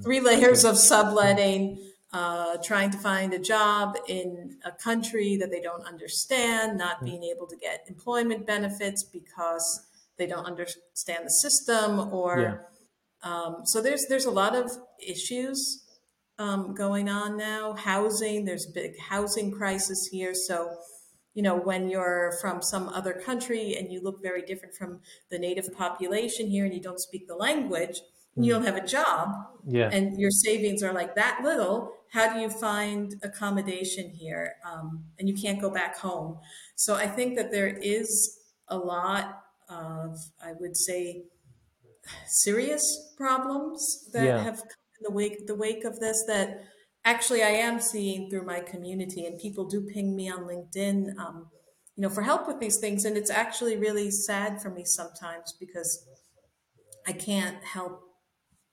[0.02, 0.70] three layers yeah.
[0.70, 5.84] of Mm, subletting, uh, trying to find a job in a country that they don't
[5.84, 7.06] understand, not mm.
[7.06, 9.84] being able to get employment benefits because
[10.16, 12.04] they don't understand the system, Yeah.
[12.04, 12.68] or
[13.24, 14.70] um, so there's there's a lot of
[15.04, 15.82] issues
[16.38, 17.74] um, going on now.
[17.74, 20.70] Housing, there's a big housing crisis here, so
[21.34, 25.00] you know, when you're from some other country and you look very different from
[25.32, 28.02] the native population here and you don't speak the language
[28.38, 29.28] you Mm, don't have a job
[29.66, 29.92] yeah.
[29.92, 34.54] and your savings are like that little, how do you find accommodation here?
[34.64, 36.38] Um, and you can't go back home.
[36.76, 41.24] So I think that there is a lot of, I would say,
[42.26, 44.38] serious problems that Yeah.
[44.38, 44.68] have come
[44.98, 46.60] in the wake the wake of this that
[47.04, 51.50] actually I am seeing through my community, and people do ping me on LinkedIn, um,
[51.96, 55.54] you know, for help with these things, and it's actually really sad for me sometimes
[55.58, 56.06] because
[57.06, 58.02] I can't help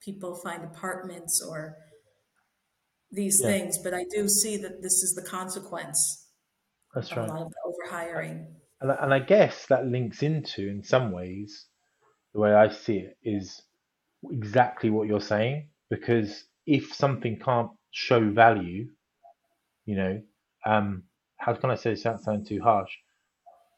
[0.03, 1.75] people find apartments or
[3.11, 6.27] these Yeah, things, but I do see that this is the consequence
[6.93, 8.55] that's of a lot of the overhiring.
[8.79, 11.67] And, I- and I guess that links into, in some ways,
[12.33, 13.61] the way I see it is
[14.31, 15.69] exactly what you're saying.
[15.89, 18.87] Because if something can't show value,
[19.85, 20.21] you know,
[20.65, 21.03] um,
[21.37, 22.91] how can I say this without sounding too harsh?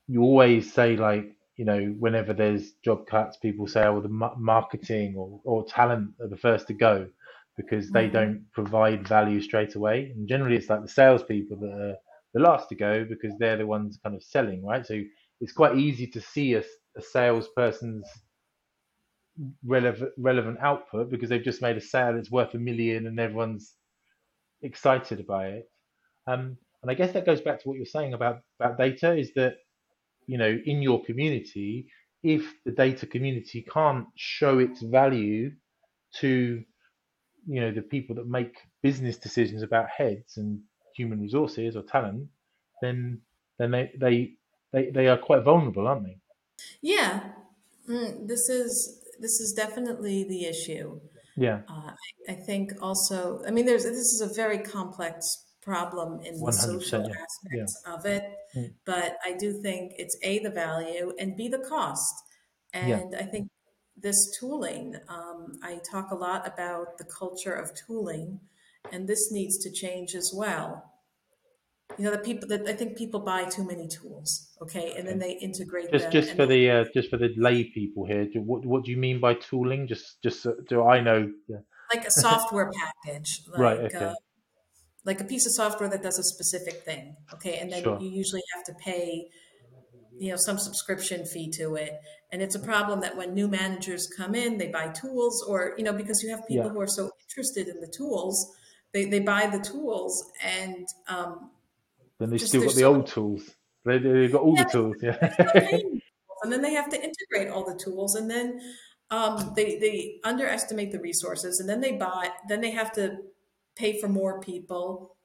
[0.08, 5.16] You always say like, you know, whenever there's job cuts, people say, "Oh, the marketing
[5.18, 7.08] or, or talent are the first to go
[7.58, 11.72] because they hmm don't provide value straight away." And generally, it's like the salespeople that
[11.72, 11.96] are
[12.34, 14.86] the last to go because they're the ones kind of selling, right?
[14.86, 15.02] So
[15.42, 16.64] it's quite easy to see a,
[16.98, 18.08] a salesperson's
[19.66, 23.76] relevant relevant output because they've just made a sale that's worth a million and everyone's
[24.64, 25.66] excited by it.
[26.28, 29.34] Um, and I guess that goes back to what you're saying about about data is
[29.36, 29.56] that
[30.28, 31.88] you know in your community,
[32.24, 35.52] if the data community can't show its value
[36.16, 36.64] to
[37.48, 40.64] you know the people that make business decisions about heads and
[40.96, 42.30] human resources or talent,
[42.82, 43.22] then
[43.60, 44.38] then they they
[44.72, 46.20] they, they are quite vulnerable, aren't they?
[46.82, 47.34] Yeah,
[47.88, 51.00] mm, this is this is definitely the issue.
[51.36, 51.94] Yeah, Uh,
[52.30, 55.26] I, I think also, I mean, there's this is a very complex
[55.64, 57.02] problem in the social.
[57.02, 58.24] Yeah, yeah, aspects of it,
[58.56, 62.14] mm, but I do think it's A, the value, and B, the cost.
[62.74, 63.00] yeah.
[63.00, 63.50] And I think
[63.96, 68.40] this tooling, um, I talk a lot about the culture of tooling,
[68.92, 70.90] and this needs to change as well.
[71.98, 75.20] You know, the people that I think people buy too many tools, okay, and then
[75.20, 78.66] they integrate Just just for the uh, just for the lay people here, do, what
[78.66, 79.88] what do you mean by tooling?
[79.88, 81.32] Just just so, do I know?
[81.48, 81.58] Yeah.
[81.94, 83.84] like a software package, Right.
[83.84, 84.14] like uh, Okay.
[85.06, 88.00] Like a piece of software that does a specific thing, okay, and then Sure.
[88.00, 89.28] you usually have to pay
[90.18, 92.00] you know some subscription fee to it
[92.32, 95.84] and it's a problem that when new managers come in they buy tools or you
[95.84, 96.72] know because you have people Yeah.
[96.72, 98.56] who are so interested in the tools
[98.94, 101.50] they, they buy the tools and um,
[102.20, 103.56] Then they've just still got the so old tools.
[103.86, 104.96] They they've got all yeah the tools.
[105.02, 105.18] Yeah.
[105.20, 106.02] they're still paying tools,
[106.44, 108.62] and then they have to integrate all the tools and then
[109.10, 113.18] um, they they underestimate the resources and then they buy then they have to
[113.76, 115.16] pay for more people.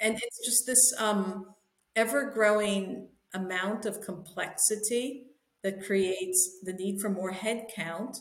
[0.00, 1.46] And it's just this um,
[1.94, 5.26] ever growing amount of complexity
[5.62, 8.16] that creates the need for more headcount.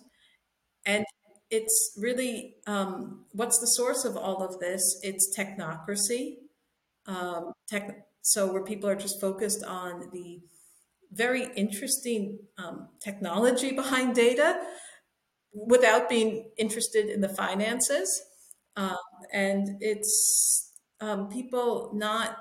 [0.85, 1.05] And
[1.49, 4.99] it's really um, what's the source of all of this?
[5.03, 6.35] It's technocracy.
[7.07, 10.39] Um, tech, so where people are just focused on the
[11.11, 14.61] very interesting um, technology behind data
[15.53, 18.21] without being interested in the finances.
[18.75, 18.97] Um,
[19.33, 22.37] and it's um, people not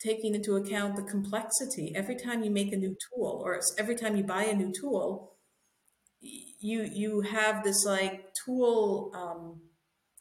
[0.00, 1.92] taking into account the complexity.
[1.94, 5.36] Every time you make a new tool, or every time you buy a new tool,
[6.20, 9.12] you you have this like tool.
[9.14, 9.60] Um,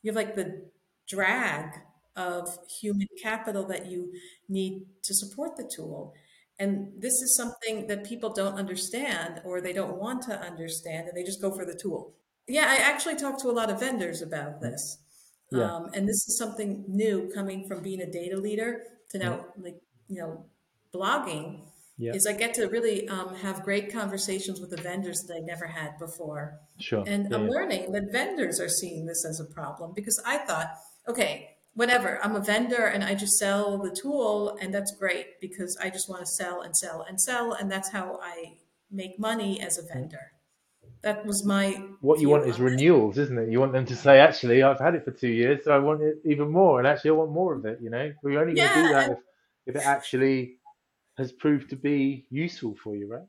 [0.01, 0.69] you have like the
[1.07, 1.73] drag
[2.15, 4.11] of human capital that you
[4.47, 6.13] need to support the tool.
[6.59, 11.15] And this is something that people don't understand or they don't want to understand, and
[11.17, 12.13] they just go for the tool.
[12.47, 14.97] Yeah, I actually talked to a lot of vendors about this.
[15.51, 15.63] Yeah.
[15.75, 19.81] Um, and this is something new coming from being a data leader to now, like,
[20.07, 20.45] you know,
[20.93, 21.61] blogging,
[21.97, 22.13] Yeah.
[22.13, 25.65] is I get to really um, have great conversations with the vendors that I never
[25.67, 26.59] had before.
[26.77, 27.03] Sure.
[27.07, 27.35] And Yeah.
[27.37, 27.51] I'm Yeah.
[27.51, 30.69] learning that vendors are seeing this as a problem because I thought,
[31.07, 35.77] okay, whatever, I'm a vendor and I just sell the tool, and that's great because
[35.77, 38.57] I just want to sell and sell and sell, and that's how I
[38.91, 40.31] make money as a vendor.
[41.01, 43.49] That was my What you want is renewals, isn't it?
[43.49, 46.01] You want them to say, actually, I've had it for two years, so I want
[46.01, 47.79] it even more, and actually, I want more of it.
[47.81, 49.17] You know, we're only going to do that if,
[49.67, 50.57] if it actually
[51.17, 53.27] has proved to be useful for you, right?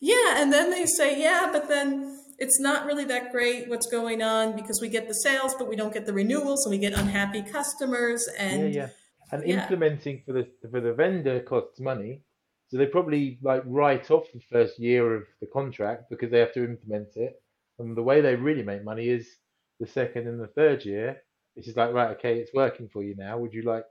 [0.00, 4.22] yeah, and then they say, yeah, but then it's not really that great what's going
[4.22, 6.92] on because we get the sales, but we don't get the renewals, and we get
[6.92, 8.88] unhappy customers, Yeah, and yeah.
[9.32, 12.22] And yeah, implementing for the for the vendor costs money,
[12.68, 16.54] so they probably like write off the first year of the contract because they have
[16.54, 17.40] to implement it.
[17.78, 19.28] And the way they really make money is
[19.80, 21.22] the second and the third year.
[21.56, 23.38] It's just like, right, okay, it's working for you now.
[23.38, 23.84] Would you like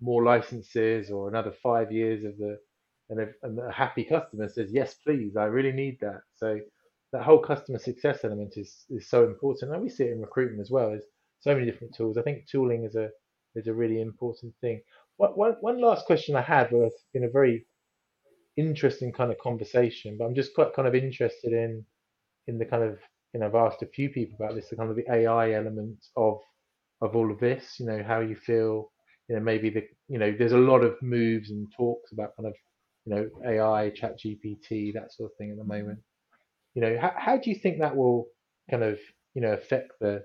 [0.00, 2.58] more licenses or another five years of the
[3.08, 6.20] and a, and a happy customer says, yes, please, I really need that.
[6.36, 6.60] So
[7.12, 9.72] that whole customer success element is is so important.
[9.72, 10.90] And we see it in recruitment as well.
[10.90, 11.04] There's
[11.40, 12.16] so many different tools.
[12.16, 13.08] I think tooling is a
[13.56, 14.80] is a really important thing.
[15.16, 17.66] One, one, one last question I had was in a very
[18.60, 21.84] interesting kind of conversation, but I'm just quite kind of interested in
[22.46, 22.98] in the kind of
[23.32, 25.98] you know I've asked a few people about this, the kind of the AI element
[26.16, 26.38] of
[27.00, 27.76] of all of this.
[27.78, 28.90] You know how you feel.
[29.28, 32.48] You know maybe the you know there's a lot of moves and talks about kind
[32.48, 32.54] of
[33.06, 35.82] you know AI, Chat GPT, that sort of thing at the mm-hmm.
[35.82, 35.98] moment.
[36.74, 38.26] You know how how do you think that will
[38.70, 38.98] kind of
[39.34, 40.24] you know affect the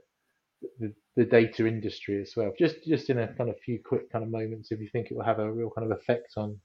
[0.79, 2.51] the the data industry as well?
[2.57, 5.15] Just just in a kind of few quick kind of moments, if you think it
[5.15, 6.59] will have a real kind of effect on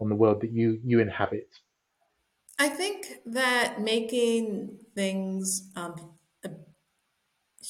[0.00, 1.48] on the world that you you inhabit.
[2.58, 6.18] I think that making things um,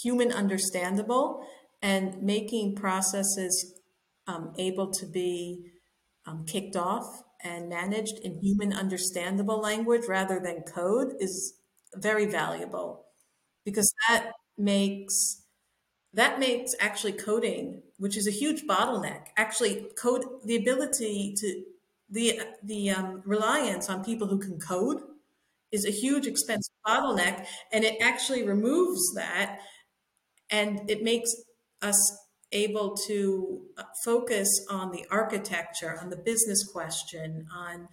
[0.03, 1.47] human understandable
[1.83, 3.75] and making processes
[4.27, 5.71] um, able to be
[6.27, 11.55] um, kicked off and managed in human understandable language rather than code is
[11.95, 13.07] very valuable
[13.65, 15.45] because that makes
[16.13, 21.65] that makes actually coding which is a huge bottleneck actually code the ability to
[22.11, 25.01] the the um, reliance on people who can code
[25.71, 29.59] is a huge expensive bottleneck and it actually removes that
[30.51, 31.31] and it makes
[31.83, 32.19] us
[32.53, 37.89] able to uh, focus on the architecture on the business question on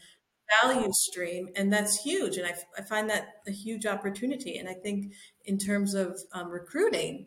[0.62, 4.74] value stream and that's huge and I, I find that a huge opportunity and i
[4.74, 5.12] think
[5.44, 7.26] in terms of um, recruiting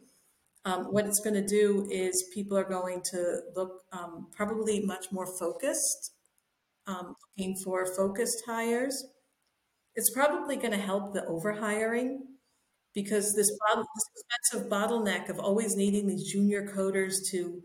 [0.64, 5.06] um, what it's going to do is people are going to look um, probably much
[5.10, 6.12] more focused
[6.88, 9.06] um, looking for focused hires.
[9.94, 12.18] It's probably going to help the overhiring
[12.94, 17.62] because this, this expensive bottleneck of always needing these junior coders to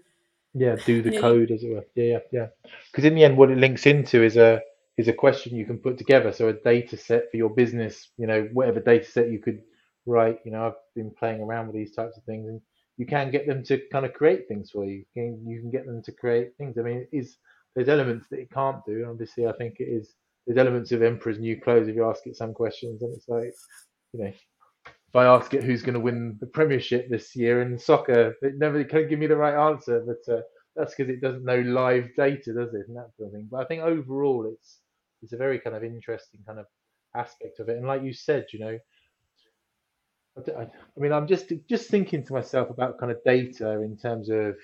[0.54, 1.86] yeah do the code as it were.
[1.96, 2.48] Yeah yeah yeah.
[2.92, 4.62] Because in the end what it links into is a
[4.98, 6.32] is a question you can put together.
[6.32, 9.62] So a data set for your business you know whatever data set you could
[10.06, 12.60] write you know i've been playing around with these types of things and
[12.98, 14.98] you can get them to kind of create things for you.
[14.98, 16.78] You can, you can get them to create things.
[16.78, 17.38] I mean is
[17.76, 19.08] there's elements that it can't do.
[19.10, 20.14] Obviously, I think it is
[20.46, 23.54] there's elements of Emperor's New Clothes if you ask it some questions, and it's like,
[24.14, 24.32] you know,
[24.86, 28.58] if I ask it who's going to win the Premiership this year in soccer, it
[28.58, 30.04] never can give me the right answer.
[30.06, 30.42] But uh,
[30.76, 33.48] that's because it doesn't know live data, does it, and that sort of thing.
[33.50, 34.80] But I think overall, it's
[35.22, 36.66] it's a very kind of interesting kind of
[37.16, 37.78] aspect of it.
[37.78, 38.78] And like you said, you know,
[40.38, 40.68] I, I
[40.98, 44.56] mean, I'm just just thinking to myself about kind of data in terms of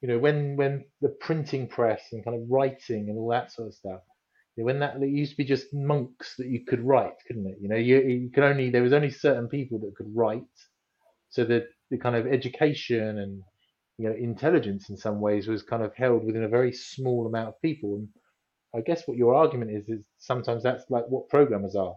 [0.00, 3.68] you know, when when the printing press and kind of writing and all that sort
[3.68, 4.00] of stuff,
[4.56, 7.46] you know, when that it used to be just monks that you could write, couldn't
[7.46, 7.58] it?
[7.60, 10.42] You know, you, you could only there was only certain people that could write,
[11.28, 13.42] so the the kind of education and
[13.98, 17.48] you know intelligence in some ways was kind of held within a very small amount
[17.48, 17.96] of people.
[17.96, 18.08] And
[18.74, 21.94] I guess what your argument is is sometimes that's like what programmers are.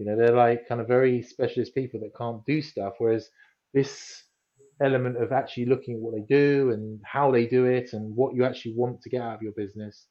[0.00, 3.28] You know, they're like kind of very specialist people that can't do stuff, whereas
[3.74, 4.24] this
[4.82, 8.34] element of actually looking at what they do and how they do it and what
[8.34, 10.06] you actually want to get out of your business.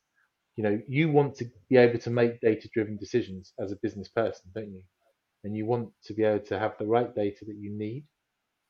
[0.55, 4.09] You know, you want to be able to make data driven decisions as a business
[4.09, 4.83] person, don't you?
[5.43, 8.03] And you want to be able to have the right data that you need.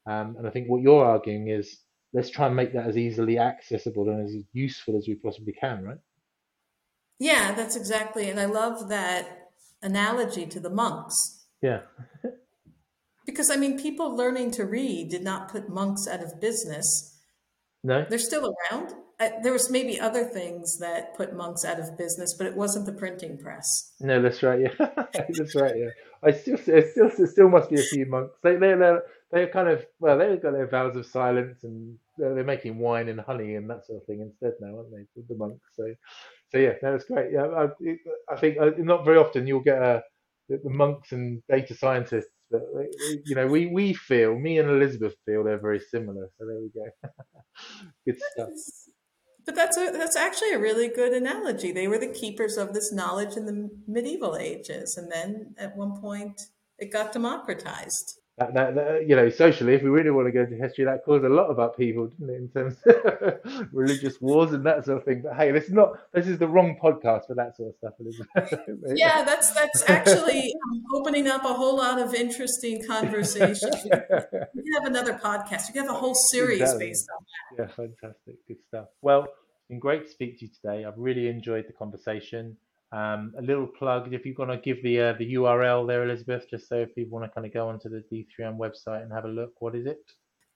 [0.05, 1.79] Um, and I think what you're arguing is
[2.13, 5.83] let's try and make that as easily accessible and as useful as we possibly can,
[5.83, 5.97] right?
[7.19, 8.29] Yeah, that's exactly.
[8.29, 9.49] And I love that
[9.81, 11.45] analogy to the monks.
[11.61, 11.81] Yeah.
[13.39, 17.17] Because I mean, people learning to read did not put monks out of business.
[17.85, 18.95] No, they're still around.
[19.17, 22.85] I, there was maybe other things that put monks out of business, but it wasn't
[22.85, 23.93] the printing press.
[24.01, 24.59] No, that's right.
[24.59, 24.73] Yeah,
[25.29, 25.73] that's right.
[25.73, 25.87] Yeah,
[26.21, 28.35] I still, it still, it still must be a few monks.
[28.43, 32.35] They, they, they're, they're kind of well, they've got their vows of silence, and they're,
[32.35, 35.05] they're making wine and honey and that sort of thing instead now, aren't they?
[35.29, 35.65] The monks.
[35.77, 35.85] So,
[36.49, 37.31] so yeah, no, that's great.
[37.31, 37.69] Yeah, I,
[38.33, 40.03] I think uh, not very often you'll get a
[40.49, 42.61] the monks and data scientists but
[43.25, 46.29] you know, we we feel me and Elizabeth feel they're very similar.
[46.37, 47.09] So there we go.
[48.05, 48.49] good stuff.
[49.45, 51.71] But that's a, that's actually a really good analogy.
[51.71, 55.99] They were the keepers of this knowledge in the medieval ages, and then at one
[55.99, 56.41] point
[56.77, 60.41] it got democratized that, that, that, you know, socially, if we really want to go
[60.41, 64.53] into history, that caused a lot of upheaval, didn't it, in terms of religious wars
[64.53, 65.23] and that sort of thing.
[65.23, 67.93] But hey, this is not this is the wrong podcast for that sort of stuff.
[68.95, 73.71] yeah, that's that's actually um, opening up a whole lot of interesting conversation.
[73.83, 75.67] we can have another podcast.
[75.67, 76.87] We can have a whole series exactly.
[76.87, 77.25] based on
[77.57, 77.63] that.
[77.63, 78.87] Yeah, fantastic, good stuff.
[79.01, 80.85] Well, it's been great to speak to you today.
[80.85, 82.55] I've really enjoyed the conversation.
[82.91, 86.49] Um, a little plug if you're going to give the uh, the URL there, Elizabeth,
[86.49, 89.25] just so if people want to kind of go onto the D3M website and have
[89.25, 89.99] a look, what is it?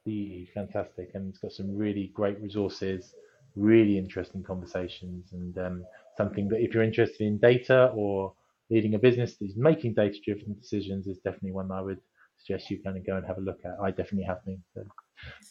[0.06, 1.12] DE, fantastic.
[1.14, 3.14] And it's got some really great resources,
[3.56, 5.86] really interesting conversations, and um,
[6.18, 8.34] something that if you're interested in data or
[8.70, 12.00] leading a business that is making data driven decisions is definitely one I would
[12.44, 13.74] suggest you kind of go and have a look at.
[13.82, 14.62] I definitely have been.
[14.74, 14.84] So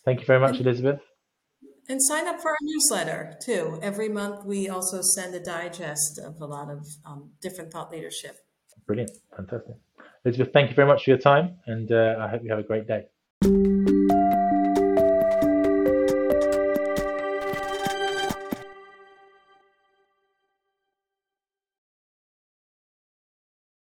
[0.05, 1.01] thank you very much, Elizabeth.
[1.89, 3.79] And sign up for our newsletter too.
[3.83, 8.37] Every month we also send a digest of a lot of um, different thought leadership.
[8.87, 9.77] Brilliant, fantastic.
[10.25, 12.65] Elizabeth, thank you very much for your time, and uh, I hope you have a
[12.65, 13.07] great day.